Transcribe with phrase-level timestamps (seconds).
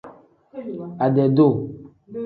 [1.05, 1.53] Ade-duu.